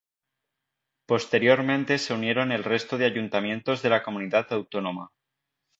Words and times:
Posteriormente 1.05 1.99
se 1.99 2.15
unieron 2.15 2.51
el 2.51 2.63
resto 2.63 2.97
de 2.97 3.05
ayuntamientos 3.05 3.83
de 3.83 3.89
la 3.89 4.01
comunidad 4.01 4.51
autónoma. 4.51 5.11